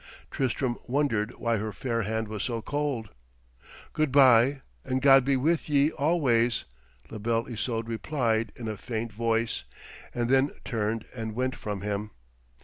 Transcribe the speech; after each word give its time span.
Tristram 0.31 0.77
wondered 0.87 1.35
why 1.35 1.57
her 1.57 1.71
fair 1.71 2.01
hand 2.01 2.27
was 2.27 2.41
so 2.41 2.59
cold. 2.59 3.09
'Good 3.93 4.11
bye 4.11 4.63
and 4.83 4.99
God 4.99 5.23
be 5.23 5.37
with 5.37 5.69
ye 5.69 5.91
always,' 5.91 6.65
La 7.11 7.19
Belle 7.19 7.45
Isoude 7.45 7.87
replied 7.87 8.51
in 8.55 8.67
a 8.67 8.77
faint 8.77 9.13
voice, 9.13 9.63
and 10.11 10.27
then 10.27 10.53
turned 10.65 11.05
and 11.15 11.35
went 11.35 11.55
from 11.55 11.81
him. 11.81 12.09